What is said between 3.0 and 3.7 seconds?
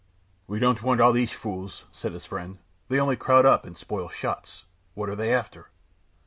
crowd up